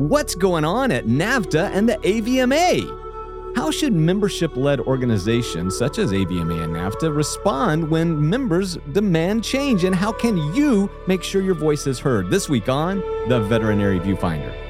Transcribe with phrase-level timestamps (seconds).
[0.00, 3.54] What's going on at NAVTA and the AVMA?
[3.54, 9.84] How should membership led organizations such as AVMA and NAVTA respond when members demand change?
[9.84, 12.30] And how can you make sure your voice is heard?
[12.30, 14.69] This week on The Veterinary Viewfinder.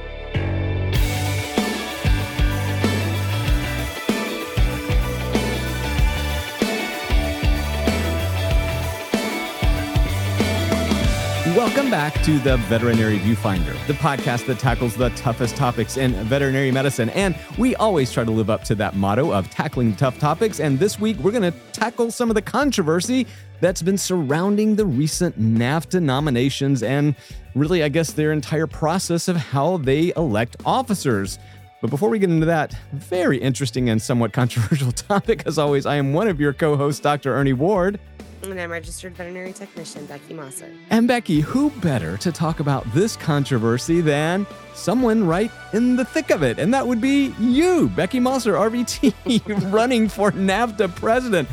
[11.70, 16.72] Welcome back to the Veterinary Viewfinder, the podcast that tackles the toughest topics in veterinary
[16.72, 17.10] medicine.
[17.10, 20.58] And we always try to live up to that motto of tackling tough topics.
[20.58, 23.24] And this week, we're going to tackle some of the controversy
[23.60, 27.14] that's been surrounding the recent NAVTA nominations and
[27.54, 31.38] really, I guess, their entire process of how they elect officers.
[31.80, 35.94] But before we get into that very interesting and somewhat controversial topic, as always, I
[35.94, 37.32] am one of your co hosts, Dr.
[37.32, 38.00] Ernie Ward.
[38.42, 40.74] And I'm registered veterinary technician Becky Mosser.
[40.88, 46.30] And Becky, who better to talk about this controversy than someone right in the thick
[46.30, 46.58] of it?
[46.58, 51.48] And that would be you, Becky Mosser, RVT, running for NAVTA president.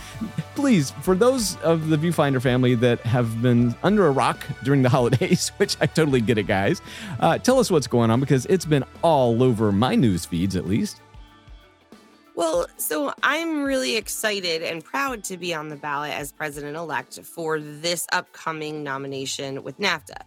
[0.56, 4.90] Please, for those of the Viewfinder family that have been under a rock during the
[4.98, 6.82] holidays, which I totally get it, guys,
[7.20, 10.66] uh, tell us what's going on because it's been all over my news feeds at
[10.66, 11.02] least.
[12.38, 17.20] Well, so I'm really excited and proud to be on the ballot as president elect
[17.24, 20.22] for this upcoming nomination with NAVTA.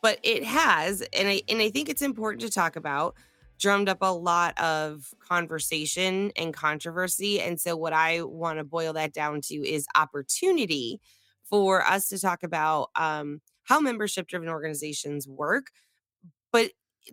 [0.00, 3.16] But it has, and I and I think it's important to talk about,
[3.58, 7.40] drummed up a lot of conversation and controversy.
[7.40, 11.00] And so what I want to boil that down to is opportunity
[11.42, 15.72] for us to talk about um, how membership driven organizations work,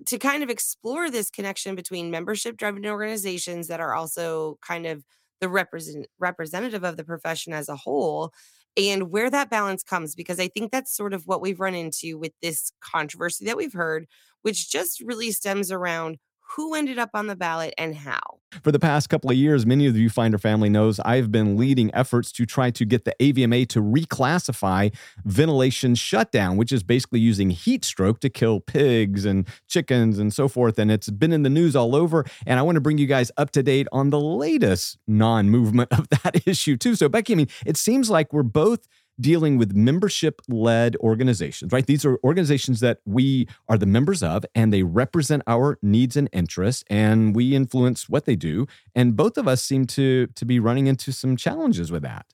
[0.05, 5.03] to kind of explore this connection between membership driven organizations that are also kind of
[5.41, 8.31] the represent representative of the profession as a whole
[8.75, 12.17] and where that balance comes because i think that's sort of what we've run into
[12.17, 14.07] with this controversy that we've heard
[14.41, 16.17] which just really stems around
[16.55, 18.39] who ended up on the ballot and how.
[18.61, 21.93] For the past couple of years, many of the Viewfinder family knows I've been leading
[21.95, 24.93] efforts to try to get the AVMA to reclassify
[25.25, 30.47] ventilation shutdown, which is basically using heat stroke to kill pigs and chickens and so
[30.47, 30.77] forth.
[30.77, 32.25] And it's been in the news all over.
[32.45, 35.91] And I want to bring you guys up to date on the latest non movement
[35.97, 36.95] of that issue, too.
[36.95, 38.87] So, Becky, I mean, it seems like we're both
[39.19, 41.85] dealing with membership led organizations, right?
[41.85, 46.29] These are organizations that we are the members of and they represent our needs and
[46.33, 48.67] interests and we influence what they do.
[48.95, 52.25] And both of us seem to, to be running into some challenges with that.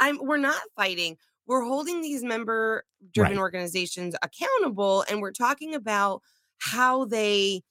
[0.00, 1.16] I'm, we're not fighting.
[1.46, 3.40] We're holding these member driven right.
[3.40, 6.22] organizations accountable and we're talking about
[6.58, 7.62] how they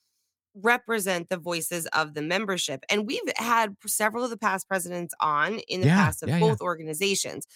[0.56, 2.84] represent the voices of the membership.
[2.90, 6.40] And we've had several of the past presidents on in the yeah, past of yeah,
[6.40, 6.66] both yeah.
[6.66, 7.48] organizations.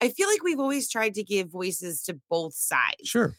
[0.00, 3.06] I feel like we've always tried to give voices to both sides.
[3.08, 3.36] Sure.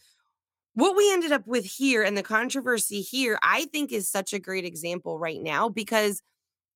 [0.74, 4.40] What we ended up with here and the controversy here, I think is such a
[4.40, 6.22] great example right now because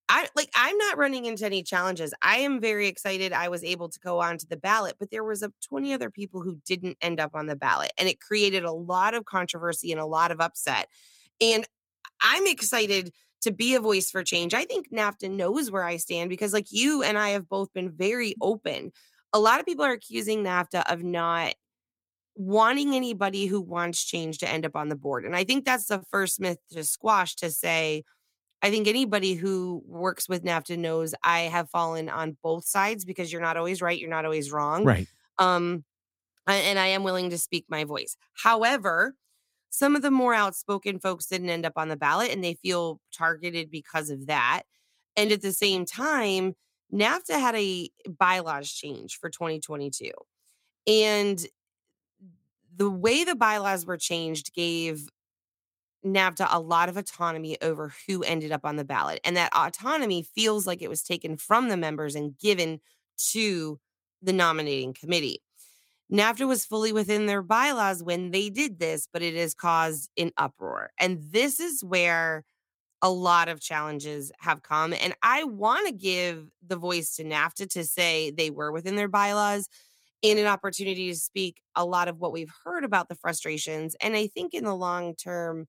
[0.07, 2.13] I like I'm not running into any challenges.
[2.21, 5.43] I am very excited I was able to go onto the ballot, but there was
[5.43, 8.71] a 20 other people who didn't end up on the ballot and it created a
[8.71, 10.87] lot of controversy and a lot of upset.
[11.39, 11.65] And
[12.21, 14.53] I'm excited to be a voice for change.
[14.53, 17.91] I think NAVTA knows where I stand because like you and I have both been
[17.91, 18.91] very open
[19.33, 21.53] a lot of people are accusing NAVTA of not
[22.35, 25.25] wanting anybody who wants change to end up on the board.
[25.25, 28.03] And I think that's the first myth to squash to say,
[28.61, 33.31] I think anybody who works with NAVTA knows I have fallen on both sides because
[33.31, 34.83] you're not always right, you're not always wrong.
[34.83, 35.07] Right.
[35.37, 35.83] Um,
[36.47, 38.17] and I am willing to speak my voice.
[38.33, 39.15] However,
[39.69, 42.99] some of the more outspoken folks didn't end up on the ballot and they feel
[43.13, 44.63] targeted because of that.
[45.15, 46.55] And at the same time,
[46.93, 50.11] NAVTA had a bylaws change for 2022.
[50.87, 51.45] And
[52.75, 55.07] the way the bylaws were changed gave
[56.05, 59.19] NAVTA a lot of autonomy over who ended up on the ballot.
[59.23, 62.79] And that autonomy feels like it was taken from the members and given
[63.31, 63.79] to
[64.21, 65.41] the nominating committee.
[66.11, 70.31] NAVTA was fully within their bylaws when they did this, but it has caused an
[70.37, 70.91] uproar.
[70.99, 72.45] And this is where
[73.01, 74.93] a lot of challenges have come.
[74.93, 79.07] And I want to give the voice to NAVTA to say they were within their
[79.07, 79.67] bylaws
[80.21, 83.95] and an opportunity to speak a lot of what we've heard about the frustrations.
[84.01, 85.67] And I think in the long term,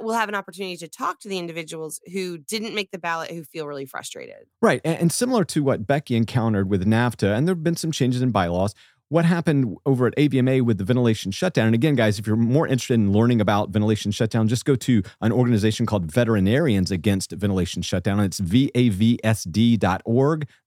[0.00, 3.42] we'll have an opportunity to talk to the individuals who didn't make the ballot who
[3.42, 4.46] feel really frustrated.
[4.60, 4.80] Right.
[4.84, 8.30] And, similar to what Becky encountered with NAVTA, and there have been some changes in
[8.30, 8.74] bylaws,
[9.08, 11.66] what happened over at AVMA with the ventilation shutdown.
[11.66, 15.02] And again, guys, if you're more interested in learning about ventilation shutdown, just go to
[15.20, 18.20] an organization called Veterinarians Against Ventilation Shutdown.
[18.20, 18.88] It's vavsd.org.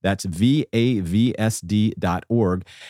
[0.02, 0.66] That's vavsd.org.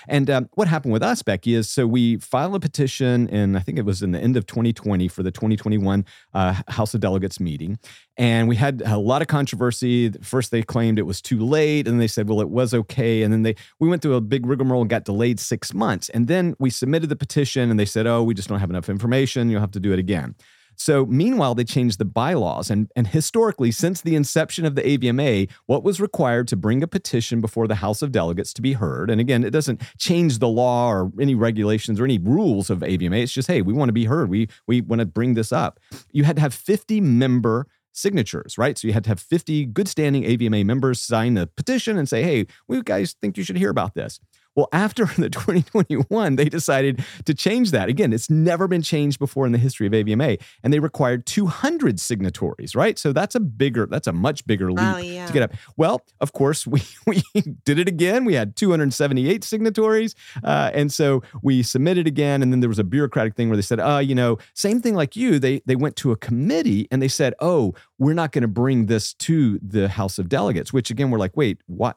[0.09, 3.61] And um, what happened with us, Becky, is so we filed a petition, and I
[3.61, 7.39] think it was in the end of 2020 for the 2021 uh, House of Delegates
[7.41, 7.79] meeting.
[8.17, 10.11] And we had a lot of controversy.
[10.23, 13.23] First, they claimed it was too late, and they said, well, it was okay.
[13.23, 16.09] And then they we went through a big rigmarole and got delayed six months.
[16.11, 18.89] And then we submitted the petition, and they said, oh, we just don't have enough
[18.89, 19.51] information.
[19.51, 20.35] You'll have to do it again.
[20.77, 22.71] So, meanwhile, they changed the bylaws.
[22.71, 26.89] And, and historically, since the inception of the AVMA, what was required to bring a
[26.89, 29.11] petition before the House of Delegates to be heard?
[29.11, 33.23] And again, it doesn't change the law or any regulations or any rules of AVMA.
[33.23, 34.29] It's just, hey, we want to be heard.
[34.29, 35.79] We, we want to bring this up.
[36.11, 38.77] You had to have 50 member signatures, right?
[38.79, 42.23] So you had to have 50 good standing AVMA members sign the petition and say,
[42.23, 44.19] hey, we guys think you should hear about this.
[44.55, 47.89] Well, after the 2021, they decided to change that.
[47.89, 51.99] Again, it's never been changed before in the history of AVMA, and they required 200
[52.01, 52.99] signatories, right?
[52.99, 55.27] So that's a bigger, that's a much bigger leap yeah.
[55.27, 55.53] to get up.
[55.77, 57.23] Well, of course, we we
[57.65, 58.25] did it again.
[58.25, 60.15] We had 278 signatories,
[60.45, 62.43] uh, and so we submitted again.
[62.43, 64.95] And then there was a bureaucratic thing where they said, "Uh, you know, same thing
[64.95, 68.43] like you." They they went to a committee and they said, "Oh, we're not going
[68.43, 71.97] to bring this to the House of Delegates." Which again, we're like, "Wait, what?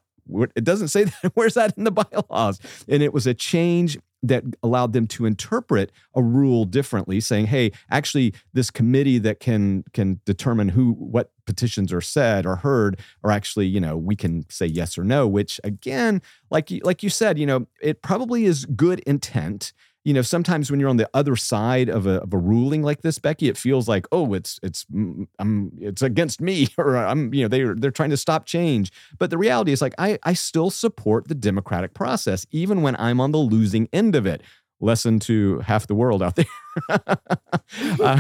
[0.56, 1.32] It doesn't say that.
[1.34, 2.60] Where's that in the bylaws?
[2.88, 7.72] And it was a change that allowed them to interpret a rule differently saying hey
[7.92, 13.32] actually this committee that can can determine who what petitions are said or heard or
[13.32, 17.38] actually you know we can say yes or no which again like like you said
[17.38, 19.74] you know it probably is good intent
[20.06, 23.02] you know, sometimes when you're on the other side of a, of a ruling like
[23.02, 27.34] this, Becky, it feels like, oh, it's it's mm, I'm it's against me, or I'm
[27.34, 28.92] you know they're they're trying to stop change.
[29.18, 33.20] But the reality is, like, I I still support the democratic process, even when I'm
[33.20, 34.42] on the losing end of it.
[34.82, 36.46] Lesson to half the world out there.
[36.90, 38.20] uh,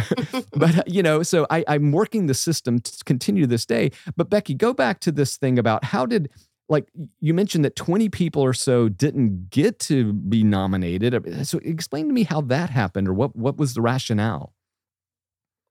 [0.55, 3.91] but you know, so I, I'm working the system to continue to this day.
[4.15, 6.29] But Becky, go back to this thing about how did
[6.67, 6.88] like
[7.19, 11.47] you mentioned that 20 people or so didn't get to be nominated.
[11.47, 14.53] So explain to me how that happened or what what was the rationale?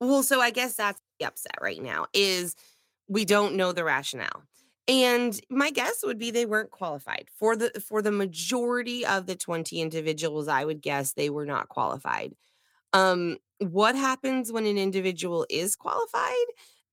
[0.01, 2.55] Well, so I guess that's the upset right now is
[3.09, 4.43] we don't know the rationale.
[4.87, 7.29] And my guess would be they weren't qualified.
[7.39, 11.69] For the for the majority of the 20 individuals, I would guess they were not
[11.69, 12.35] qualified.
[12.93, 16.47] Um what happens when an individual is qualified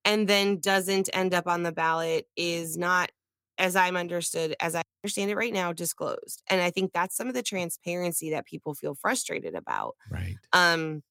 [0.06, 3.12] and then doesn't end up on the ballot is not
[3.62, 6.42] as I'm understood, as I understand it right now, disclosed.
[6.50, 9.96] And I think that's some of the transparency that people feel frustrated about.
[10.10, 10.36] Right.
[10.52, 11.04] Um,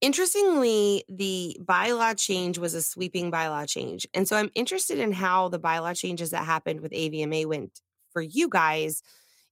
[0.00, 4.06] interestingly, the bylaw change was a sweeping bylaw change.
[4.14, 7.80] And so I'm interested in how the bylaw changes that happened with AVMA went
[8.12, 9.02] for you guys.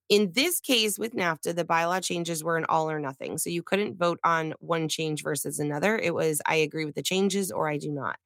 [0.09, 3.39] In this case with NAVTA, the bylaw changes were an all or nothing.
[3.39, 5.99] So you couldn't vote on one change versus another.
[5.99, 8.19] It was I agree with the changes or I do not.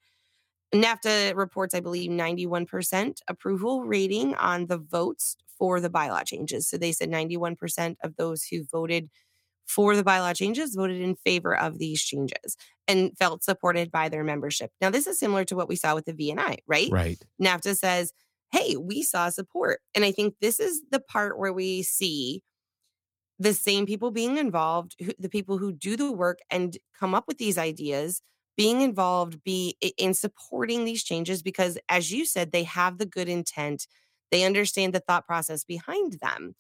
[0.75, 6.69] NAVTA reports, I believe, 91% approval rating on the votes for the bylaw changes.
[6.69, 9.11] So they said 91% of those who voted
[9.67, 12.57] for the bylaw changes voted in favor of these changes
[12.89, 14.73] and felt supported by their membership.
[14.81, 16.89] Now, this is similar to what we saw with the VNI, right?
[16.91, 17.23] Right.
[17.41, 18.13] NAVTA says,
[18.51, 19.81] hey, we saw support.
[19.95, 22.43] And I think this is the part where we see
[23.39, 27.39] the same people being involved, the people who do the work and come up with
[27.39, 28.23] these ideas
[28.61, 33.27] being involved be in supporting these changes because as you said they have the good
[33.27, 33.87] intent
[34.31, 36.55] they understand the thought process behind them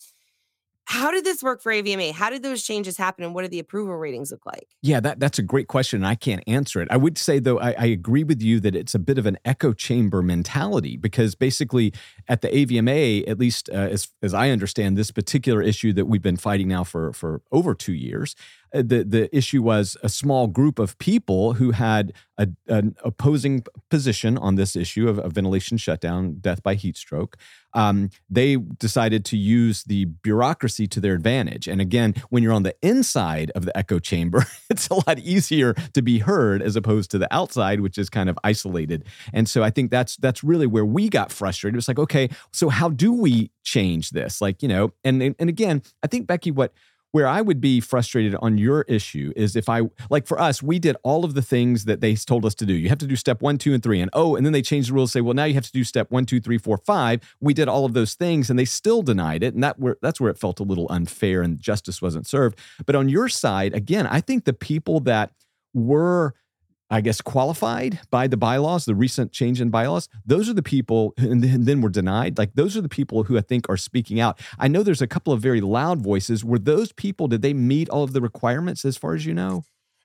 [0.91, 2.11] how did this work for AVMA?
[2.11, 4.67] How did those changes happen and what do the approval ratings look like?
[4.82, 5.99] Yeah, that, that's a great question.
[5.99, 6.88] And I can't answer it.
[6.91, 9.39] I would say, though, I, I, agree with you that it's a bit of an
[9.44, 11.93] echo chamber mentality because basically
[12.27, 16.22] at the AVMA, at least uh, as, as I understand this particular issue that we've
[16.22, 18.34] been fighting now for, for over two years,
[18.72, 24.39] the the issue was a small group of people who had a, an opposing position
[24.39, 27.36] on this issue of, of ventilation shutdown, death by heat stroke.
[27.72, 31.69] Um, they decided to use the bureaucracy to their advantage.
[31.69, 35.74] And again, when you're on the inside of the echo chamber, it's a lot easier
[35.74, 39.05] to be heard as opposed to the outside, which is kind of isolated.
[39.32, 41.79] And so I think that's that's really where we got frustrated.
[41.79, 44.41] It's like, okay, so how do we change this?
[44.41, 46.72] Like, you know, and and again, I think Becky, what
[47.12, 50.79] where I would be frustrated on your issue is if I, like for us, we
[50.79, 52.74] did all of the things that they told us to do.
[52.74, 54.00] You have to do step one, two, and three.
[54.00, 55.84] And oh, and then they changed the rules, say, well, now you have to do
[55.84, 57.20] step one, two, three, four, five.
[57.40, 59.55] We did all of those things and they still denied it.
[59.55, 62.58] And that where, that's where it felt a little unfair and justice wasn't served.
[62.86, 65.32] But on your side, again, I think the people that
[65.74, 66.34] were
[66.93, 71.15] I guess, qualified by the bylaws, the recent change in bylaws, those are the people,
[71.17, 72.37] and then were denied.
[72.37, 74.41] Like, those are the people who I think are speaking out.
[74.59, 76.44] I know there's a couple of very loud voices.
[76.44, 79.63] Were those people, did they meet all of the requirements as far as you know?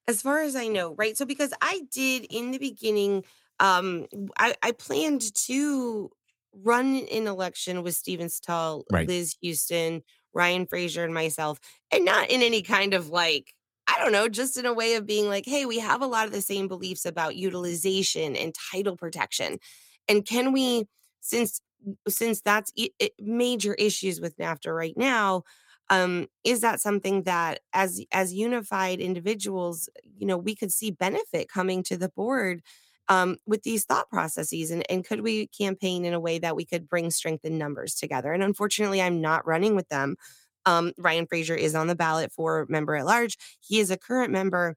[0.08, 1.18] As far as I know, right?
[1.18, 3.24] So, because I did in the beginning,
[3.60, 4.06] um,
[4.38, 6.12] I, I planned to
[6.54, 9.08] run an election with Stephen Cital, Right.
[9.08, 11.60] Liz Houston, Ryan Fraser, and myself,
[11.92, 13.54] and not in any kind of like,
[13.88, 16.26] I don't know, just in a way of being like, hey, we have a lot
[16.26, 19.60] of the same beliefs about utilization and title protection.
[20.08, 20.88] And can we,
[21.22, 21.62] since
[22.08, 22.72] since that's
[23.20, 25.44] major issues with NAVTA right now,
[25.92, 29.88] um, is that something that as as unified individuals,
[30.18, 32.62] you know, we could see benefit coming to the board
[33.08, 34.72] um, with these thought processes?
[34.72, 37.94] And, and could we campaign in a way that we could bring strength in numbers
[37.96, 38.34] together?
[38.34, 40.16] And unfortunately i'm not running with them
[40.66, 43.38] um, ryan fraser is on the ballot for member at large.
[43.62, 44.76] He is a current member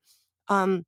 [0.48, 0.84] um,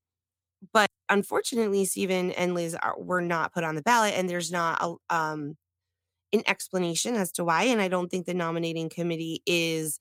[0.73, 4.79] but unfortunately stephen and liz are, were not put on the ballot and there's not
[4.83, 5.57] a, um,
[6.33, 10.01] an explanation as to why and i don't think the nominating committee is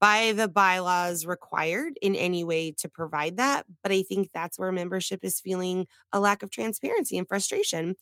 [0.00, 4.72] by the bylaws required in any way to provide that but i think that's where
[4.72, 7.96] membership is feeling a lack of transparency and frustration.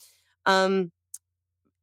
[0.46, 0.92] Um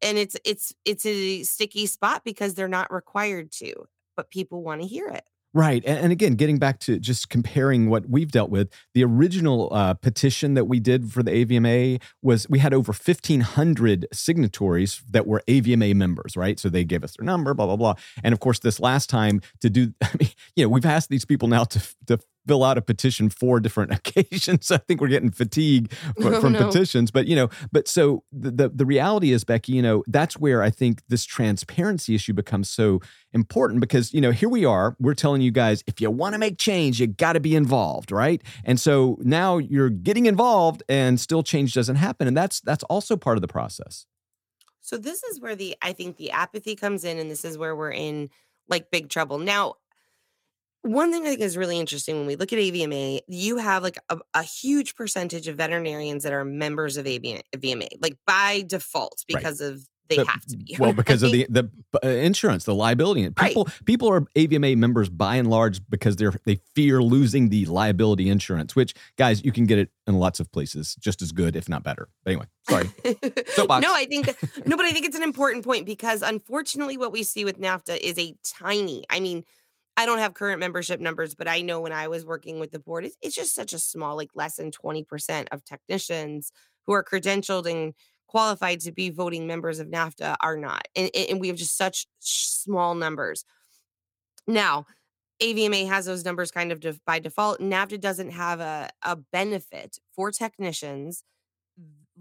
[0.01, 3.74] and it's it's it's a sticky spot because they're not required to
[4.15, 5.84] but people want to hear it Right.
[5.86, 10.53] And, again, getting back to just comparing what we've dealt with, the original uh, petition
[10.53, 15.94] that we did for the AVMA was we had over 1,500 signatories that were AVMA
[15.94, 16.58] members, right?
[16.58, 17.96] So they gave us their number, blah, blah, blah.
[18.24, 21.25] And of course, this last time to do, I mean, you know, we've asked these
[21.25, 24.71] people now to, to fill out a petition four different occasions.
[24.71, 26.65] I think we're getting fatigue from, Oh, from no.
[26.67, 27.12] petitions.
[27.12, 30.63] But, you know, but so the, the, the reality is, Becky, you know, that's where
[30.63, 33.00] I think this transparency issue becomes so
[33.33, 36.38] important because you know here we are we're telling you guys if you want to
[36.38, 41.17] make change you got to be involved right and so now you're getting involved and
[41.17, 44.05] still change doesn't happen and that's that's also part of the process
[44.81, 47.74] So this is where the I think the apathy comes in, and this is where
[47.74, 48.29] we're in
[48.67, 49.38] like big trouble.
[49.39, 49.75] Now,
[50.84, 53.98] one thing I think is really interesting when we look at AVMA, you have like
[54.10, 59.24] a, a huge percentage of veterinarians that are members of AVMA, VMA, like by default
[59.32, 59.38] Right.
[59.40, 60.76] because of they The- have to be.
[60.80, 61.70] well because of the the
[62.04, 63.36] uh, insurance the liability Right.
[63.48, 68.28] people people are avma members by and large because they're they fear losing the liability
[68.28, 71.70] insurance which guys you can get it in lots of places just as good if
[71.70, 74.28] not better but anyway sorry no, I think
[74.66, 77.98] no, but I think it's an important point because unfortunately, what we see with NAVTA
[77.98, 79.04] is a tiny.
[79.10, 79.44] I mean,
[80.01, 82.79] I don't have current membership numbers, but I know when I was working with the
[82.79, 86.51] board, it's, it's just such a small, like less than twenty percent of technicians
[86.88, 87.93] who are credentialed and
[88.27, 92.08] qualified to be voting members of NAVTA are not, and, and we have just such
[92.20, 93.46] small numbers.
[94.48, 94.86] Now,
[95.39, 97.60] AVMA has those numbers kind of def- by default.
[97.60, 101.24] NAVTA doesn't have a, a benefit for technicians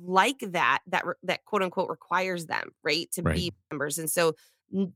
[0.02, 3.36] like that that re- that quote unquote requires them right to Right.
[3.36, 4.34] be members and so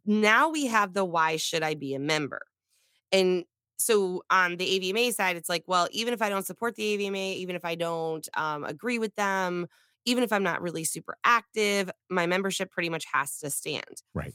[0.07, 2.41] now we have the why should i be a member
[3.15, 3.45] and
[3.79, 7.35] so on the avma side it's like well even if i don't support the avma
[7.35, 9.67] even if i don't um, agree with them
[10.05, 14.35] even if i'm not really super active my membership pretty much has to stand Right.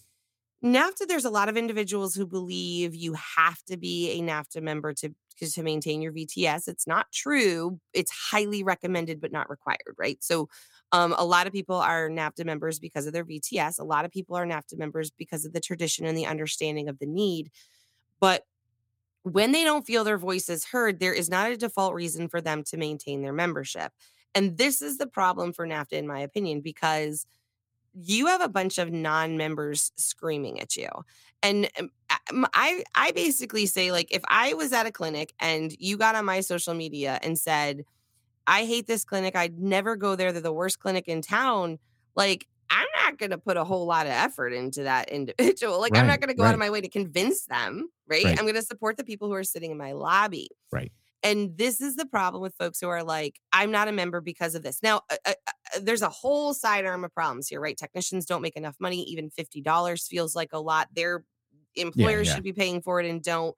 [0.64, 4.94] NAVTA, there's a lot of individuals who believe you have to be a NAVTA member
[4.96, 6.68] to to maintain your VTS.
[6.68, 7.80] It's not true.
[7.94, 10.22] It's highly recommended, but not required, right?
[10.22, 10.50] So,
[10.92, 13.80] um, a lot of people are NAVTA members because of their VTS.
[13.80, 17.00] A lot of people are NAVTA members because of the tradition and the understanding of
[17.00, 17.52] the need.
[18.20, 18.44] But
[19.24, 22.64] when they don't feel their voices heard, there is not a default reason for them
[22.64, 23.92] to maintain their membership.
[24.36, 27.26] And this is the problem for NAVTA, in my opinion, because
[27.94, 30.90] you have a bunch of non-members screaming at you.
[31.42, 35.98] And um, i i basically say like if i was at a clinic and you
[35.98, 37.84] got on my social media and said
[38.46, 39.36] i hate this clinic.
[39.36, 40.32] I'd never go there.
[40.32, 41.80] They're the worst clinic in town
[42.16, 45.96] like i'm not going to put a whole lot of effort into that individual like
[45.98, 48.38] i'm not going to go out of my way to convince them right, Right.
[48.40, 50.92] i'm going to support the people who are sitting in my lobby Right.
[51.24, 54.56] and this is the problem with folks who are like, I'm not a member because
[54.56, 54.82] of this.
[54.82, 57.76] Now, uh, uh, uh, there's a whole sidearm of problems here, right?
[57.78, 59.04] Technicians don't make enough money.
[59.04, 60.88] Even $50 feels like a lot.
[60.96, 61.24] Their
[61.76, 62.36] employers yeah.
[62.36, 63.56] should be paying for it and don't.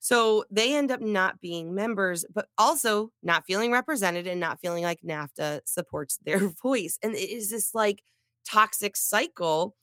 [0.00, 4.82] So they end up not being members, but also not feeling represented and not feeling
[4.82, 6.98] like NAVTA supports their voice.
[7.02, 8.02] And it is this like
[8.44, 9.76] toxic cycle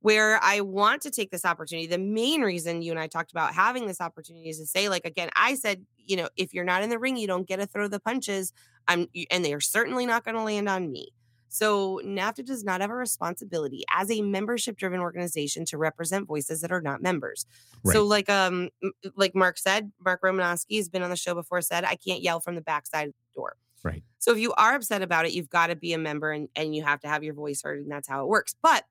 [0.00, 1.86] where I want to take this opportunity.
[1.86, 5.04] The main reason you and I talked about having this opportunity is to say, like,
[5.04, 7.66] again, I said, you know, if you're not in the ring, you don't get to
[7.66, 8.52] throw the punches.
[8.88, 11.12] I'm, and they are certainly not going to land on me.
[11.50, 16.70] So NAVTA does not have a responsibility as a membership-driven organization to represent voices that
[16.70, 17.44] are not members.
[17.84, 18.70] So, like, um,
[19.16, 21.60] like Mark said, Mark Romanowski has been on the show before.
[21.60, 23.56] Said, I can't yell from the backside of the door.
[23.82, 24.02] Right.
[24.18, 26.74] So if you are upset about it, you've got to be a member and, and
[26.74, 28.54] you have to have your voice heard, and that's how it works.
[28.62, 28.84] But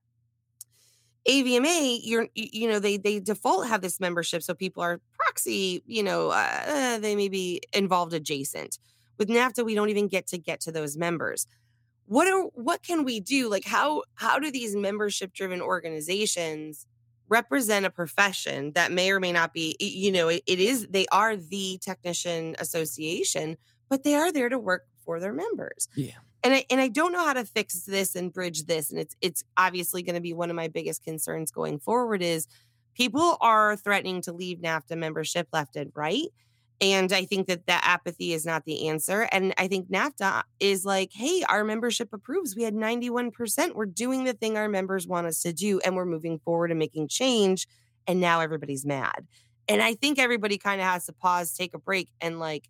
[1.27, 5.83] AVMA, you're you know they they default have this membership, so people are proxy.
[5.85, 8.79] You know, uh, they may be involved adjacent.
[9.17, 11.45] With NAVTA, we don't even get to get to those members.
[12.09, 13.49] What are what can we do?
[13.49, 16.85] Like how how do these membership driven organizations
[17.27, 19.77] represent a profession that may or may not be?
[19.79, 23.57] You know, it, it is they are the technician association,
[23.89, 25.87] but they are there to work for their members.
[25.95, 28.91] Yeah and I and I don't know how to fix this and bridge this.
[28.91, 32.47] And it's it's obviously going to be one of my biggest concerns going forward is
[32.95, 36.27] people are threatening to leave NAVTA membership left and right.
[36.81, 39.27] And I think that that apathy is not the answer.
[39.31, 42.55] And I think NAVTA is like, hey, our membership approves.
[42.55, 43.75] We had 91%.
[43.75, 46.79] We're doing the thing our members want us to do, and we're moving forward and
[46.79, 47.67] making change.
[48.07, 49.27] And now everybody's mad.
[49.67, 52.69] And I think everybody kind of has to pause, take a break, and like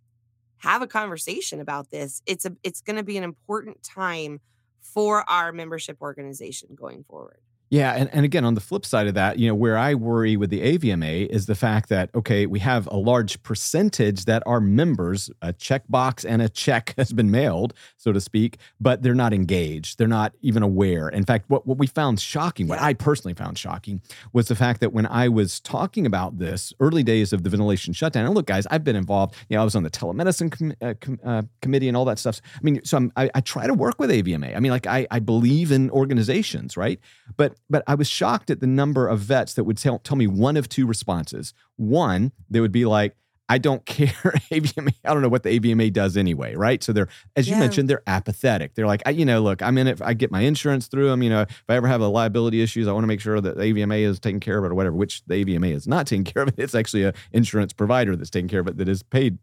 [0.57, 2.21] have a conversation about this.
[2.25, 4.41] It's a it's going to be an important time
[4.81, 7.39] for our membership organization going forward.
[7.71, 10.35] Yeah, and, and again, on the flip side of that, you know, where I worry
[10.35, 14.59] with the AVMA is the fact that okay, we have a large percentage that are
[14.59, 19.33] members, a checkbox and a check has been mailed, so to speak, but they're not
[19.33, 19.99] engaged.
[19.99, 21.09] They're not even aware.
[21.09, 24.01] In fact, what, what we found shocking, what I personally found shocking,
[24.33, 27.93] was the fact that when I was talking about this early days of the ventilation
[27.93, 29.35] shutdown, and look, guys, I've been involved.
[29.47, 32.17] You know, I was on the telemedicine com- uh, com- uh, committee and all that
[32.17, 32.41] stuff.
[32.55, 34.55] I mean, so I'm, I, I try to work with AVMA.
[34.55, 36.99] I mean, like I, I believe in organizations, right?
[37.37, 40.27] But but I was shocked at the number of vets that would tell, tell me
[40.27, 41.53] one of two responses.
[41.77, 43.15] One, they would be like,
[43.49, 44.07] I don't care.
[44.51, 46.83] AVMA, I don't know what the AVMA does anyway, right?
[46.83, 47.61] So they're, as you yeah.
[47.61, 48.75] mentioned, they're apathetic.
[48.75, 50.01] They're like, I, you know, look, I'm in it.
[50.01, 51.23] I get my insurance through them.
[51.23, 53.57] You know, if I ever have a liability issues, I want to make sure that
[53.57, 54.95] the AVMA is taking care of it or whatever.
[54.95, 56.55] Which the AVMA is not taking care of it.
[56.57, 59.39] It's actually an insurance provider that's taking care of it that is paid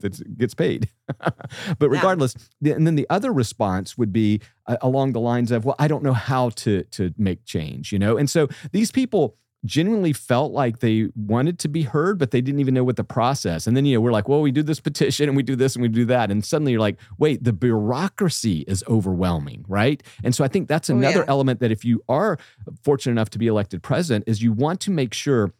[0.00, 0.88] that gets paid.
[1.78, 2.74] but regardless, yeah.
[2.74, 6.02] and then the other response would be uh, along the lines of, "Well, I don't
[6.02, 8.16] know how to to make change," you know.
[8.16, 12.60] And so these people genuinely felt like they wanted to be heard, but they didn't
[12.60, 13.66] even know what the process.
[13.66, 15.76] And then you know we're like, "Well, we do this petition and we do this
[15.76, 20.34] and we do that," and suddenly you're like, "Wait, the bureaucracy is overwhelming, right?" And
[20.34, 21.30] so I think that's another oh, yeah.
[21.30, 22.38] element that if you are
[22.82, 25.52] fortunate enough to be elected president, is you want to make sure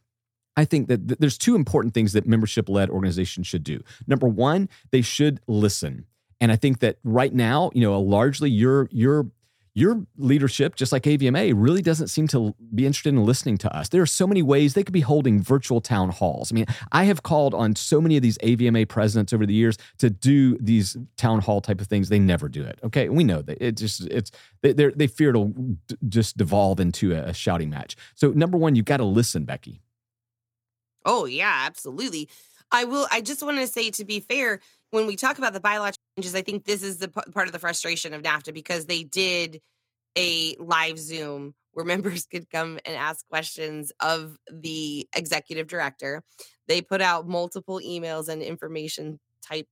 [0.56, 3.80] I think that th- there's two important things that membership led organizations should do.
[4.06, 6.06] Number one, they should listen.
[6.40, 9.26] And I think that right now, you know, largely your your
[9.72, 13.88] your leadership, just like AVMA, really doesn't seem to be interested in listening to us.
[13.88, 16.50] There are so many ways they could be holding virtual town halls.
[16.50, 19.78] I mean, I have called on so many of these AVMA presidents over the years
[19.98, 22.08] to do these town hall type of things.
[22.08, 22.80] They never do it.
[22.82, 27.12] Okay, we know that it just it's they they fear to d- just devolve into
[27.12, 27.96] a, a shouting match.
[28.16, 29.80] So number one, you've got to listen, Becky.
[31.04, 32.28] Oh, yeah, absolutely.
[32.72, 33.06] I will.
[33.10, 34.60] I just want to say, to be fair,
[34.90, 37.52] when we talk about the bylaw changes, I think this is the p- part of
[37.52, 39.60] the frustration of NAVTA because they did
[40.16, 46.22] a live Zoom where members could come and ask questions of the executive director.
[46.68, 49.66] They put out multiple emails and information type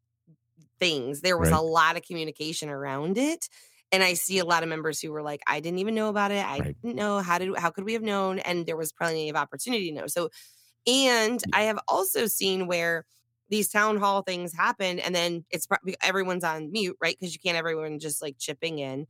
[0.80, 1.20] things.
[1.20, 1.58] There was right.
[1.58, 3.48] a lot of communication around it.
[3.90, 6.30] And I see a lot of members who were like, I didn't even know about
[6.30, 6.44] it.
[6.44, 6.76] I right.
[6.82, 8.38] didn't know how did how could we have known?
[8.40, 10.06] And there was plenty of opportunity to know.
[10.06, 10.28] So
[10.86, 13.04] and I have also seen where
[13.50, 15.66] these town hall things happen and then it's
[16.02, 17.16] everyone's on mute, right?
[17.18, 19.06] Because you can't everyone just like chipping in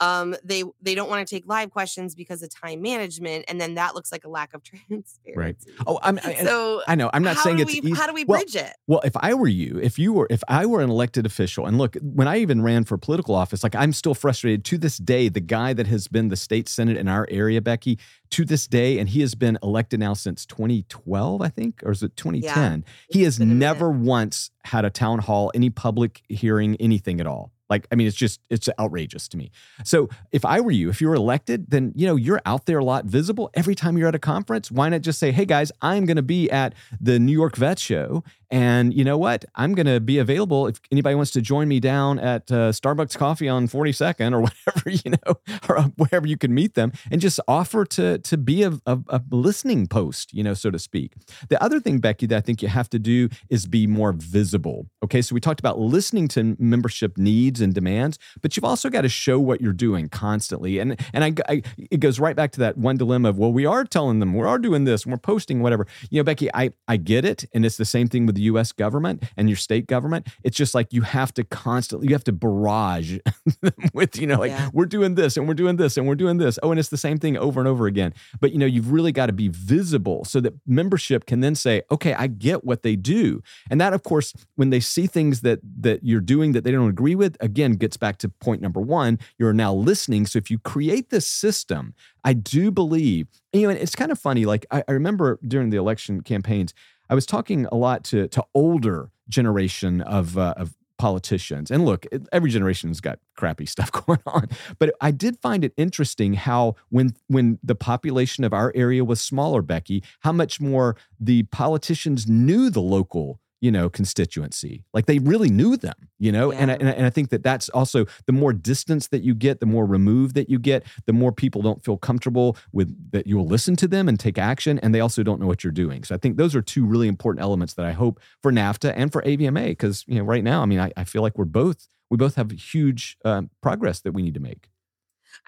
[0.00, 3.74] um, they they don't want to take live questions because of time management, and then
[3.74, 5.34] that looks like a lack of transparency.
[5.34, 5.56] Right.
[5.86, 6.82] Oh, I'm I, so.
[6.86, 7.10] I know.
[7.12, 7.94] I'm not saying it's we, easy.
[7.94, 8.76] How do we bridge well, it?
[8.86, 11.78] Well, if I were you, if you were, if I were an elected official, and
[11.78, 15.28] look, when I even ran for political office, like I'm still frustrated to this day.
[15.28, 17.98] The guy that has been the state senate in our area, Becky,
[18.30, 22.02] to this day, and he has been elected now since 2012, I think, or is
[22.02, 22.84] it 2010?
[22.86, 27.52] Yeah, he has never once had a town hall, any public hearing, anything at all.
[27.70, 29.50] Like, I mean, it's just, it's outrageous to me.
[29.84, 32.78] So if I were you, if you were elected, then, you know, you're out there
[32.78, 33.50] a lot visible.
[33.54, 36.22] Every time you're at a conference, why not just say, hey guys, I'm going to
[36.22, 38.24] be at the New York Vet Show.
[38.50, 39.44] And you know what?
[39.54, 43.16] I'm going to be available if anybody wants to join me down at uh, Starbucks
[43.18, 45.34] Coffee on 42nd or whatever, you know,
[45.68, 49.22] or wherever you can meet them and just offer to, to be a, a, a
[49.30, 51.12] listening post, you know, so to speak.
[51.48, 54.86] The other thing, Becky, that I think you have to do is be more visible.
[55.04, 55.20] Okay.
[55.20, 59.08] So we talked about listening to membership needs and demands, but you've also got to
[59.08, 60.78] show what you're doing constantly.
[60.78, 63.66] And and I, I, it goes right back to that one dilemma of well, we
[63.66, 65.86] are telling them we are doing this, we're posting whatever.
[66.10, 68.72] You know, Becky, I I get it, and it's the same thing with the US
[68.72, 72.32] government and your state government, it's just like you have to constantly, you have to
[72.32, 73.18] barrage
[73.92, 74.70] with, you know, like yeah.
[74.72, 76.58] we're doing this and we're doing this and we're doing this.
[76.62, 78.14] Oh, and it's the same thing over and over again.
[78.40, 81.82] But, you know, you've really got to be visible so that membership can then say,
[81.90, 83.42] okay, I get what they do.
[83.70, 86.88] And that, of course, when they see things that that you're doing that they don't
[86.88, 89.18] agree with, again, gets back to point number one.
[89.38, 90.26] You're now listening.
[90.26, 94.44] So if you create this system, I do believe, you know, it's kind of funny.
[94.44, 96.74] Like I, I remember during the election campaigns,
[97.10, 101.70] I was talking a lot to to older generation of uh, of politicians.
[101.70, 104.48] And look, every generation's got crappy stuff going on.
[104.78, 109.20] But I did find it interesting how when when the population of our area was
[109.20, 114.84] smaller, Becky, how much more the politicians knew the local you know constituency.
[114.92, 116.52] Like they really knew them you know?
[116.52, 116.58] Yeah.
[116.58, 119.34] and, I, and, I, and I think that that's also the more distance that you
[119.34, 123.26] get the more removed that you get the more people don't feel comfortable with that
[123.26, 126.04] you'll listen to them and take action and they also don't know what you're doing.
[126.04, 129.12] So i think those are two really important elements that i hope for navta and
[129.12, 131.88] for avma because you know right now i mean I, I, feel like we're both
[132.10, 134.70] we both have huge um, progress that we need to make.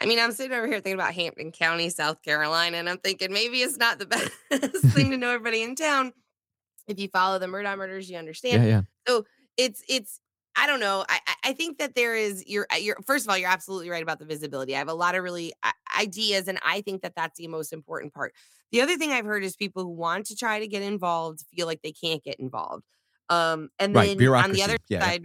[0.00, 3.32] I mean, I'm sitting over here thinking about Hampton County, South Carolina, and I'm thinking
[3.32, 4.06] maybe it's not the
[4.50, 6.12] best thing to know everybody in town
[6.86, 8.64] if you follow the Murdaugh murders, you understand.
[8.64, 8.82] Yeah, yeah.
[9.06, 9.24] So
[9.56, 10.20] it's it's
[10.56, 11.04] I don't know.
[11.08, 14.02] I I think that there is you're uh, you're first of all you're absolutely right
[14.02, 14.74] about the visibility.
[14.74, 15.52] I have a lot of really
[15.98, 18.34] ideas, and I think that that's the most important part.
[18.72, 21.66] The other thing I've heard is people who want to try to get involved feel
[21.66, 22.84] like they can't get involved.
[23.28, 25.00] Um, and then right, on the other yeah.
[25.00, 25.24] side,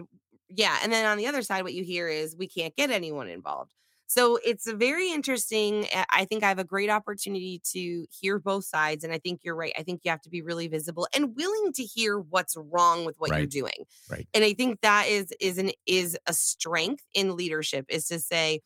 [0.50, 3.28] yeah, and then on the other side, what you hear is we can't get anyone
[3.28, 3.72] involved.
[4.08, 5.88] So it's a very interesting.
[5.92, 9.04] Eh, I think I have a great opportunity to hear both sides.
[9.04, 9.74] And I think you're right.
[9.78, 13.16] I think you have to be really visible and willing to hear what's wrong with
[13.18, 13.40] what right.
[13.40, 13.86] you're doing.
[14.10, 14.28] Right.
[14.34, 18.62] And I think that is is an is a strength in leadership is to say,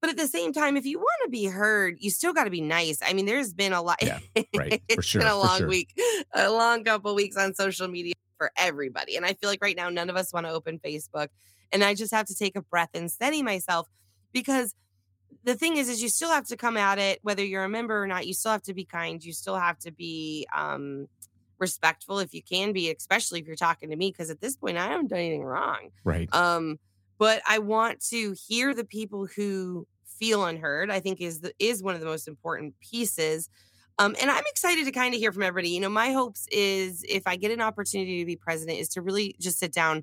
[0.00, 2.50] but at the same time, if you want to be heard, you still got to
[2.50, 2.98] be nice.
[3.02, 4.02] I mean, there's been a lot.
[4.02, 4.18] Yeah,
[4.54, 4.82] right.
[4.88, 5.68] it's sure, been a long sure.
[5.68, 5.98] week,
[6.34, 9.16] a long couple weeks on social media for everybody.
[9.16, 11.28] And I feel like right now, none of us want to open Facebook.
[11.72, 13.88] And I just have to take a breath and steady myself
[14.32, 14.74] because
[15.44, 18.02] the thing is is you still have to come at it whether you're a member
[18.02, 21.06] or not you still have to be kind you still have to be um
[21.58, 24.76] respectful if you can be especially if you're talking to me because at this point
[24.76, 25.90] i haven't done anything wrong.
[26.02, 26.28] Right.
[26.34, 26.78] Um
[27.18, 31.82] but i want to hear the people who feel unheard i think is the is
[31.82, 33.48] one of the most important pieces.
[33.98, 35.70] Um, and I'm excited to kind of hear from everybody.
[35.70, 39.02] You know, my hopes is if I get an opportunity to be president, is to
[39.02, 40.02] really just sit down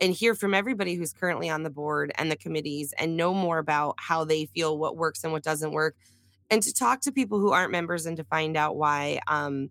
[0.00, 3.58] and hear from everybody who's currently on the board and the committees and know more
[3.58, 5.96] about how they feel, what works and what doesn't work,
[6.50, 9.70] and to talk to people who aren't members and to find out why, um,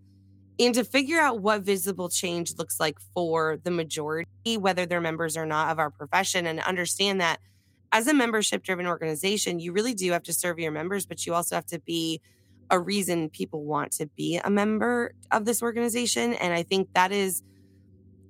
[0.60, 5.38] and to figure out what visible change looks like for the majority, whether they're members
[5.38, 7.40] or not of our profession, and understand that
[7.92, 11.34] as a membership driven organization, you really do have to serve your members, but you
[11.34, 12.22] also have to be
[12.70, 16.34] a reason people want to be a member of this organization.
[16.34, 17.44] And I think that is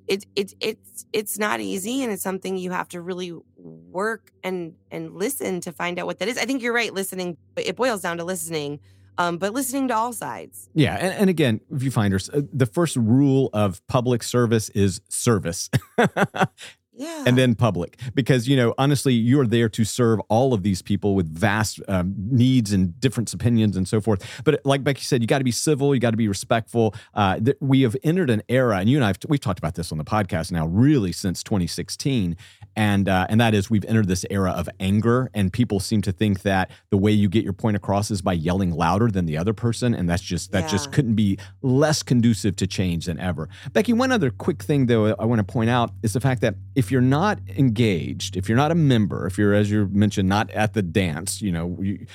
[0.07, 4.75] it, it it's it's not easy and it's something you have to really work and
[4.91, 6.37] and listen to find out what that is.
[6.37, 6.93] I think you're right.
[6.93, 8.79] Listening, it boils down to listening.
[9.19, 10.69] Um, but listening to all sides.
[10.75, 15.71] Yeah, and, and again, viewfinders, uh, the first rule of public service is service.
[16.97, 17.23] yeah.
[17.25, 17.99] and then public.
[18.13, 22.13] Because you know honestly you're there to serve all of these people with vast um,
[22.17, 24.41] needs and different opinions and so forth.
[24.43, 26.93] But like becky said you got to be civil you got to be respectful.
[27.13, 29.59] Uh, th- we have entered an era and you and i have t- we've talked
[29.59, 32.35] about this on the podcast now really since 2016
[32.77, 36.11] and uh, and that is we've entered this era of anger and people seem to
[36.11, 39.37] think that the way you get your point across is by yelling louder than the
[39.37, 40.67] other person and that's just that yeah.
[40.67, 45.15] just couldn't be less conducive to change than ever becky one other quick thing though
[45.19, 48.55] i want to point out is the fact that if you're not engaged, if you're
[48.55, 52.05] not a member, if you're, as you mentioned, not at the dance, you know, you,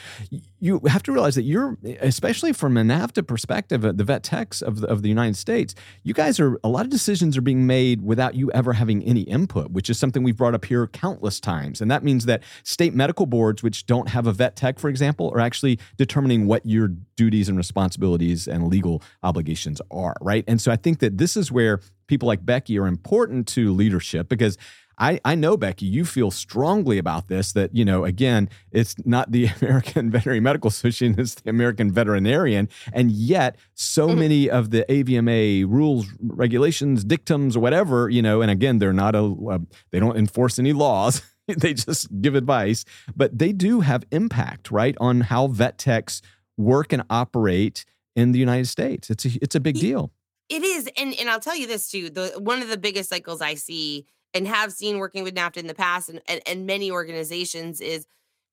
[0.61, 4.62] you have to realize that you're, especially from an NAVTA perspective, uh, the vet techs
[4.62, 7.66] of the, of the United States, you guys are, a lot of decisions are being
[7.66, 11.40] made without you ever having any input, which is something we've brought up here countless
[11.40, 11.80] times.
[11.80, 15.30] And that means that state medical boards, which don't have a vet tech, for example,
[15.34, 20.44] are actually determining what your duties and responsibilities and legal obligations are, right?
[20.46, 24.28] And so I think that this is where people like Becky are important to leadership
[24.28, 24.58] because
[24.98, 27.52] I, I know Becky, you feel strongly about this.
[27.52, 32.68] That you know, again, it's not the American Veterinary Medical Association; it's the American Veterinarian,
[32.92, 34.18] and yet so mm-hmm.
[34.18, 39.14] many of the AVMA rules, regulations, dictums, or whatever, you know, and again, they're not
[39.14, 39.59] a, uh,
[39.90, 41.22] they don't enforce any laws.
[41.59, 42.85] they just give advice,
[43.16, 46.22] but they do have impact, right, on how vet techs
[46.57, 49.11] work and operate in the United States.
[49.11, 50.12] It's a it's a big deal.
[50.48, 52.11] It is, and and I'll tell you this too.
[52.11, 55.66] The one of the biggest cycles I see and have seen working with NAVTA in
[55.66, 58.06] the past, and and, and many organizations is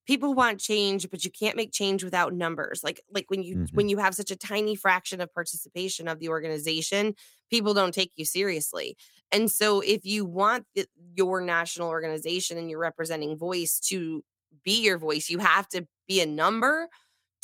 [0.08, 2.84] people want change but you can't make change without numbers.
[2.84, 3.70] Like like when you Mhm.
[3.74, 7.16] when you have such a tiny fraction of participation of the organization
[7.50, 8.98] people don't take you seriously.
[9.32, 14.24] And so if you want the, your national organization and your representing voice to
[14.64, 16.90] be your voice you have to be a number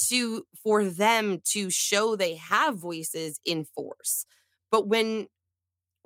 [0.10, 4.26] to for them to show they have voices in force.
[4.72, 5.28] But when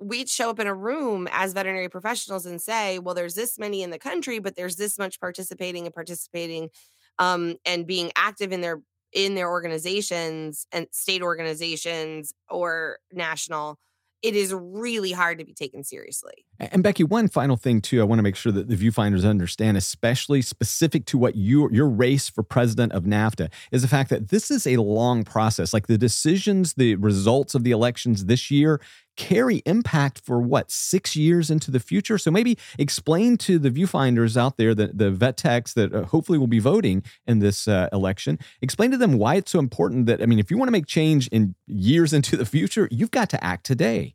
[0.00, 3.82] we'd show up in a room as veterinary professionals and say, well, there's this many
[3.82, 6.70] in the country, but there's this much participating and participating
[7.18, 8.80] um, and being active in their
[9.12, 13.78] in their organizations and state organizations or national.
[14.22, 16.44] It is really hard to be taken seriously.
[16.58, 19.78] And Becky, one final thing too, I want to make sure that the viewfinders understand,
[19.78, 24.28] especially specific to what your your race for president of NAVTA, is the fact that
[24.28, 25.72] this is a long process.
[25.72, 28.80] Like the decisions, the results of the elections this year
[29.20, 32.16] carry impact for what six years into the future.
[32.16, 36.38] So maybe explain to the viewfinders out there, the the vet techs that uh, hopefully
[36.38, 40.06] will be voting in this uh, election, explain to them why it's so important.
[40.06, 43.10] That I mean, if you want to make change in years into the future, you've
[43.10, 44.14] got to act today.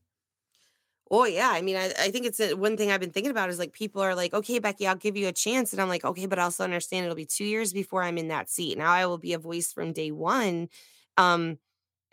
[1.11, 3.49] Oh yeah, I mean, I, I think it's a, one thing I've been thinking about
[3.49, 6.03] is like people are like, okay, Becky, I'll give you a chance, and I'm like,
[6.03, 8.75] okay, but I also understand it'll be two years before I'm in that seat.
[8.75, 10.67] Now I will be a voice from day one,
[11.15, 11.59] um,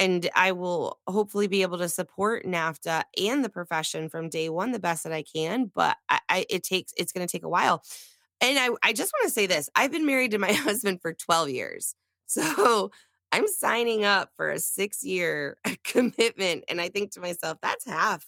[0.02, 4.72] and I will hopefully be able to support NAVTA and the profession from day one
[4.72, 5.70] the best that I can.
[5.74, 7.82] But I, I it takes it's going to take a while,
[8.40, 11.12] and I I just want to say this: I've been married to my husband for
[11.12, 11.94] 12 years,
[12.26, 12.90] so.
[13.34, 16.64] I'm signing up for a six year commitment.
[16.68, 18.26] And I think to myself, that's half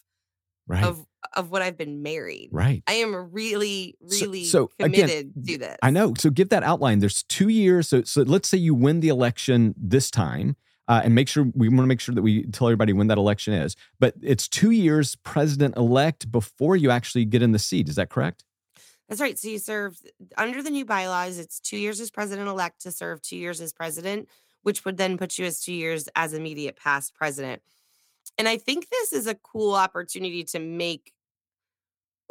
[0.66, 0.82] Right.
[0.82, 1.04] of
[1.36, 2.48] of what I've been married.
[2.50, 2.82] right.
[2.86, 5.76] I am really, really so, again, committed to this.
[5.82, 6.14] I know.
[6.16, 7.00] So give that outline.
[7.00, 7.86] There's two years.
[7.88, 10.56] So, so let's say you win the election this time,
[10.88, 13.18] uh, and make sure we want to make sure that we tell everybody when that
[13.18, 13.76] election is.
[13.98, 17.88] But it's two years president elect before you actually get in the seat.
[17.88, 18.44] Is that correct?
[19.08, 19.38] That's right.
[19.38, 19.98] So you serve
[20.36, 23.72] under the new bylaws, it's two years as president elect to serve two years as
[23.72, 24.28] president,
[24.62, 27.62] which would then put you as two years as immediate past president.
[28.38, 31.12] And I think this is a cool opportunity to make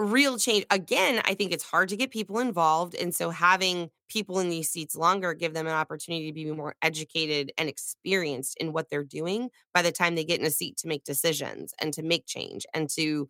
[0.04, 0.66] real change.
[0.70, 2.96] Again, I think it's hard to get people involved.
[2.96, 6.76] And so having people in these seats longer give them an opportunity to be more
[6.82, 10.78] educated and experienced in what they're doing by the time they get in a seat
[10.78, 13.30] to make decisions and to make change and to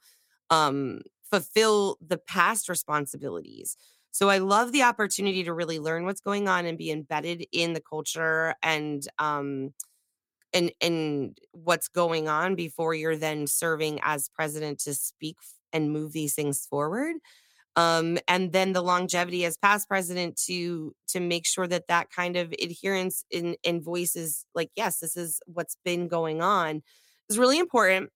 [0.49, 3.77] um, fulfill the past responsibilities.
[4.11, 7.73] So I love the opportunity to really learn what's going on and be embedded in
[7.73, 9.73] the culture and um
[10.53, 15.37] and and what's going on before you're then serving as president to speak
[15.73, 17.15] and move these things forward.
[17.75, 22.37] Um and then the longevity as past president to to make sure that that kind
[22.37, 26.83] of adherence in in voices like yes this is what's been going on
[27.29, 28.11] is really important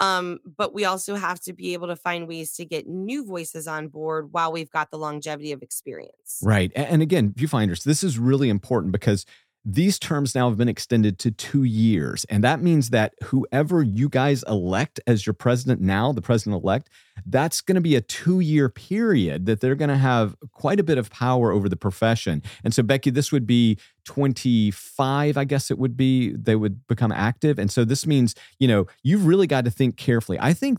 [0.00, 3.68] um, but we also have to be able to find ways to get new voices
[3.68, 6.40] on board while we've got the longevity of experience.
[6.42, 6.72] Right.
[6.74, 9.26] And again, viewfinders, this is really important because
[9.64, 12.24] these terms now have been extended to two years.
[12.30, 16.88] And that means that whoever you guys elect as your president now, the president elect,
[17.26, 20.82] that's going to be a two year period that they're going to have quite a
[20.82, 22.42] bit of power over the profession.
[22.64, 27.12] And so, Becky, this would be 25, I guess it would be, they would become
[27.12, 27.58] active.
[27.58, 30.38] And so this means, you know, you've really got to think carefully.
[30.40, 30.78] I think,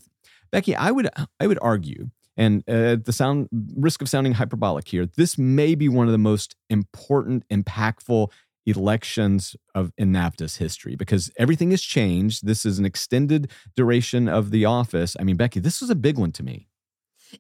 [0.52, 1.08] Becky, I would,
[1.40, 5.90] I would argue and uh, the sound risk of sounding hyperbolic here this may be
[5.90, 8.30] one of the most important impactful
[8.66, 14.52] elections of in NAVTA's history because everything has changed this is an extended duration of
[14.52, 16.68] the office i mean becky this was a big one to me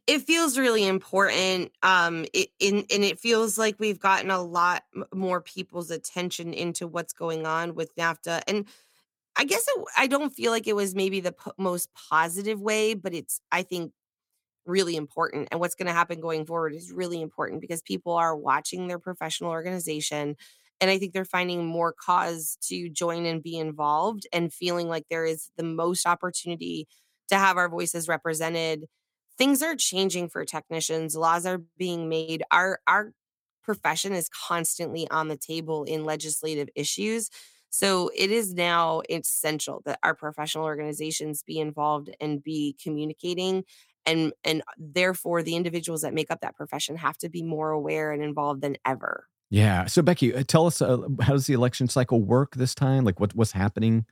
[0.07, 1.71] It feels really important.
[1.84, 6.88] Um, it, in, and it feels like we've gotten a lot more people's attention into
[6.88, 8.41] what's going on with NAVTA.
[8.47, 8.67] And
[9.36, 13.13] I guess it, I don't feel like it was maybe the most positive way, but
[13.13, 13.91] it's, I think,
[14.65, 15.49] really important.
[15.51, 18.99] And what's going to happen going forward is really important because people are watching their
[18.99, 20.36] professional organization.
[20.82, 25.06] And I think they're finding more cause to join and be involved and feeling like
[25.10, 26.88] there is the most opportunity
[27.30, 28.86] to have our voices represented.
[29.38, 32.44] Things are changing for technicians, laws are being made.
[32.52, 33.13] Our our
[33.63, 37.30] profession is constantly on the table in legislative issues.
[37.70, 43.63] So it is now essential that our professional organizations be involved and be communicating
[44.06, 48.12] and and therefore the individuals that make up that profession have to be more aware
[48.12, 49.28] and involved than ever.
[49.52, 53.06] Yeah so becky uh, tell us uh, how does the election cycle work this time
[53.06, 54.06] like what, what's happening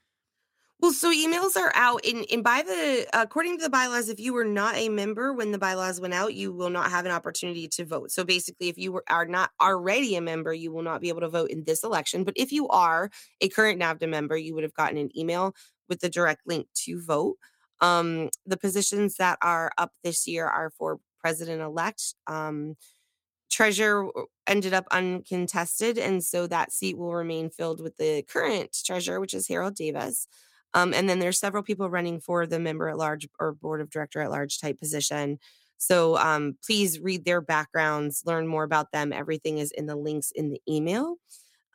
[0.82, 4.34] Well, so emails are out, and, and by the according to the bylaws, if you
[4.34, 7.68] were not a member when the bylaws went out, you will not have an opportunity
[7.68, 8.12] to vote.
[8.12, 11.20] So basically, if you were, are not already a member, you will not be able
[11.22, 12.24] to vote in this election.
[12.24, 13.10] But if you are
[13.42, 15.54] a current NAVTA member, you would have gotten an email
[15.90, 17.36] with the direct link to vote.
[17.82, 22.16] Um, the positions that are up this year are for president elect.
[22.28, 22.76] Um,
[23.50, 24.10] treasurer
[24.48, 29.34] ended up uncontested, and so that seat will remain filled with the current treasurer, which
[29.34, 30.28] is Harold Davis.
[30.74, 33.90] Um, and then there's several people running for the member at large or board of
[33.90, 35.40] director at large type position.
[35.78, 39.14] So um, please read their backgrounds, learn more about them.
[39.14, 41.16] Everything is in the links in the email.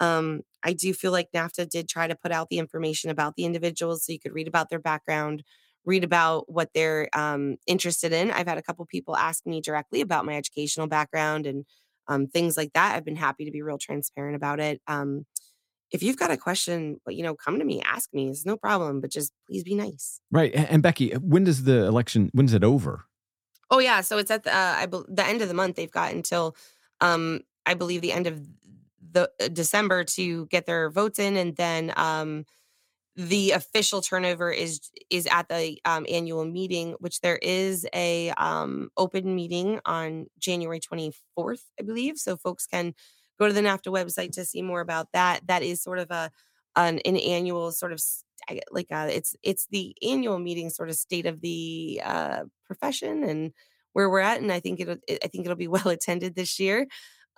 [0.00, 3.44] Um, I do feel like NAVTA did try to put out the information about the
[3.44, 5.42] individuals so you could read about their background,
[5.84, 8.30] read about what they're um, interested in.
[8.30, 11.64] I've had a couple people ask me directly about my educational background and
[12.08, 12.94] um, things like that.
[12.94, 14.80] I've been happy to be real transparent about it.
[14.86, 15.26] Um,
[15.90, 18.28] if you've got a question, you know, come to me, ask me.
[18.28, 20.20] It's no problem, but just please be nice.
[20.30, 20.52] Right.
[20.54, 22.30] And Becky, when does the election?
[22.32, 23.04] When's it over?
[23.70, 25.76] Oh yeah, so it's at the uh, I be- the end of the month.
[25.76, 26.56] They've got until
[27.00, 28.46] um, I believe the end of
[29.12, 32.44] the uh, December to get their votes in, and then um,
[33.16, 38.90] the official turnover is is at the um, annual meeting, which there is a um,
[38.96, 42.18] open meeting on January twenty fourth, I believe.
[42.18, 42.94] So folks can
[43.38, 45.46] go to the NAVTA website to see more about that.
[45.46, 46.31] That is sort of a
[46.77, 48.00] an, an annual sort of
[48.70, 53.53] like uh, it's it's the annual meeting sort of state of the uh, profession and
[53.92, 56.87] where we're at and i think it'll i think it'll be well attended this year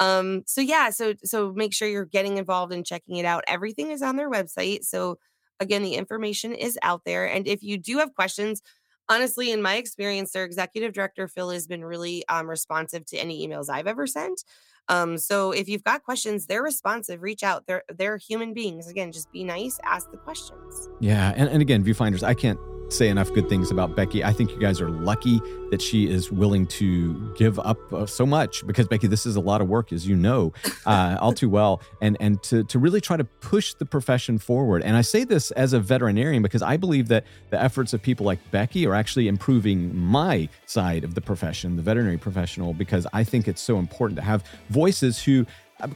[0.01, 3.91] um so yeah so so make sure you're getting involved and checking it out everything
[3.91, 5.19] is on their website so
[5.61, 8.63] again the information is out there and if you do have questions
[9.09, 13.47] honestly in my experience their executive director phil has been really um, responsive to any
[13.47, 14.43] emails i've ever sent
[14.89, 17.23] um, so if you've got questions, they're responsive.
[17.23, 17.67] Reach out.
[17.67, 18.89] They're they're human beings.
[18.89, 19.79] Again, just be nice.
[19.85, 20.89] Ask the questions.
[21.01, 24.23] Yeah, and, and again, viewfinders, I can't say enough good things about Becky.
[24.25, 28.25] I think you guys are lucky that she is willing to give up uh, so
[28.25, 30.53] much because Becky, this is a lot of work, as you know,
[30.87, 34.83] uh, all too well, and and to to really try to push the profession forward.
[34.83, 38.27] And I say this as a veterinarian because I believe that the efforts of people
[38.27, 43.25] like Becky are actually improving my side of the profession, the veterinary professional, because I
[43.25, 45.47] think it's so important to have voices who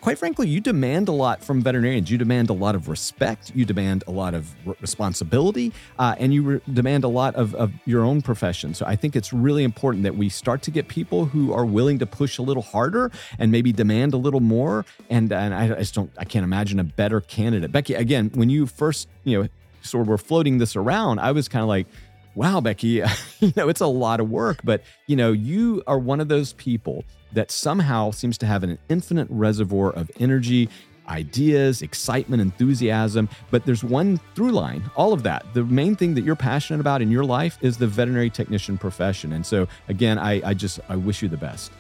[0.00, 2.10] quite frankly, you demand a lot from veterinarians.
[2.10, 6.42] You demand a lot of respect, you demand a lot of responsibility, uh, and you
[6.42, 8.74] re- demand a lot of, of your own profession.
[8.74, 11.98] So I think it's really important that we start to get people who are willing
[12.00, 14.84] to push a little harder and maybe demand a little more.
[15.08, 17.72] And, and I, I just don't, I can't imagine a better candidate.
[17.72, 19.48] Becky, again, when you first, you know,
[19.82, 21.86] sort of were floating this around, I was kind of like,
[22.34, 23.02] wow, Becky,
[23.40, 26.52] you know, it's a lot of work, but you know, you are one of those
[26.54, 30.68] people that somehow seems to have an infinite reservoir of energy,
[31.08, 33.28] ideas, excitement, enthusiasm.
[33.50, 35.44] But there's one through line, all of that.
[35.54, 39.32] The main thing that you're passionate about in your life is the veterinary technician profession.
[39.32, 41.72] And so, again, I, I just, I wish you the best.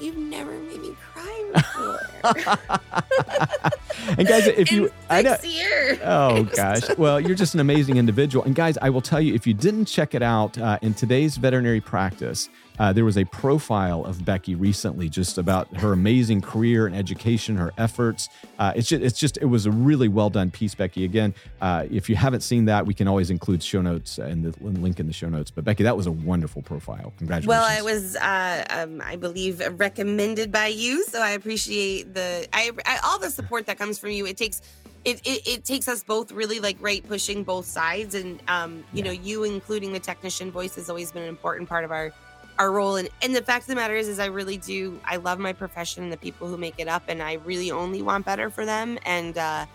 [0.00, 2.00] You've never made me cry before.
[4.18, 5.98] and guys, if you, I know, years.
[6.02, 8.44] oh gosh, well, you're just an amazing individual.
[8.44, 11.36] And guys, I will tell you, if you didn't check it out uh, in today's
[11.36, 16.86] veterinary practice, uh, there was a profile of Becky recently, just about her amazing career
[16.86, 18.28] and education, her efforts.
[18.58, 21.04] Uh, it's just, it's just, it was a really well done piece, Becky.
[21.04, 24.54] Again, uh, if you haven't seen that, we can always include show notes and the
[24.60, 25.50] link in the show notes.
[25.50, 27.12] But Becky, that was a wonderful profile.
[27.18, 27.48] Congratulations.
[27.48, 32.72] Well, I was, uh, um, I believe, recommended by you, so I appreciate the, I,
[32.84, 34.26] I all the support that comes from you.
[34.26, 34.62] It takes
[35.04, 38.98] it, it, it, takes us both really like right pushing both sides and um you
[38.98, 39.04] yeah.
[39.04, 42.10] know you including the technician voice has always been an important part of our
[42.58, 42.96] our role.
[42.96, 45.52] And and the fact of the matter is is I really do I love my
[45.52, 48.64] profession and the people who make it up and I really only want better for
[48.64, 48.98] them.
[49.04, 49.66] And uh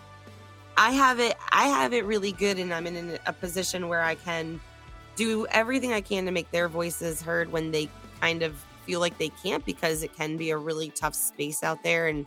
[0.77, 4.15] I have it I have it really good and I'm in a position where I
[4.15, 4.59] can
[5.15, 7.89] do everything I can to make their voices heard when they
[8.21, 11.83] kind of feel like they can't because it can be a really tough space out
[11.83, 12.07] there.
[12.07, 12.25] And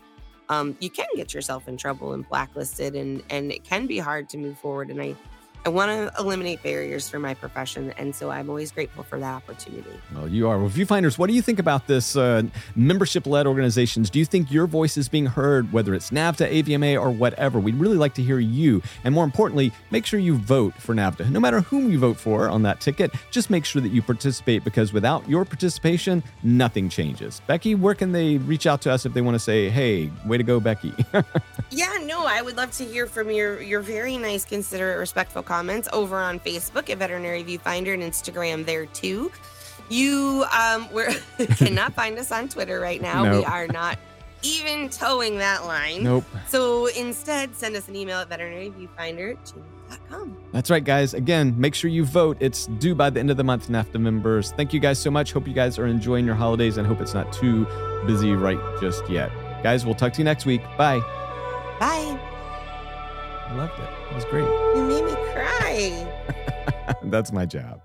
[0.48, 4.28] um, you can get yourself in trouble and blacklisted and and it can be hard
[4.30, 4.90] to move forward.
[4.90, 5.16] And I
[5.64, 7.92] I want to eliminate barriers for my profession.
[7.96, 9.90] And so I'm always grateful for that opportunity.
[10.14, 10.58] Well, you are.
[10.58, 12.42] Well, Viewfinders, what do you think about this uh,
[12.74, 14.10] membership led organizations?
[14.10, 17.60] Do you think your voice is being heard, whether it's NAVTA, AVMA, or whatever?
[17.60, 18.82] We'd really like to hear you.
[19.04, 21.30] And more importantly, make sure you vote for NAVTA.
[21.30, 24.64] No matter whom you vote for on that ticket, just make sure that you participate
[24.64, 27.40] because without your participation, nothing changes.
[27.46, 30.38] Becky, where can they reach out to us if they want to say, hey, way
[30.38, 30.92] to go, Becky?
[31.70, 35.86] yeah, no, I would love to hear from your, your very nice, considerate, respectful comments
[35.92, 39.30] over on Facebook at Veterinary Viewfinder and Instagram there too.
[39.90, 40.88] You um
[41.38, 43.24] we cannot find us on Twitter right now.
[43.24, 43.34] Nope.
[43.34, 43.98] We are not
[44.42, 46.04] even toeing that line.
[46.04, 46.24] Nope.
[46.48, 50.36] So instead, send us an email at veterinaryviewfinder.com.
[50.52, 51.12] That's right, guys.
[51.12, 52.38] Again, make sure you vote.
[52.40, 54.52] It's due by the end of the month, NAVTA members.
[54.52, 55.34] Thank you guys so much.
[55.34, 57.66] Hope you guys are enjoying your holidays and hope it's not too
[58.06, 59.30] busy right just yet.
[59.62, 60.62] Guys, we'll talk to you next week.
[60.78, 61.00] Bye.
[61.78, 62.18] Bye.
[63.48, 64.01] I loved it.
[64.12, 64.44] It was great.
[64.44, 66.94] You made me cry.
[67.04, 67.80] That's my job.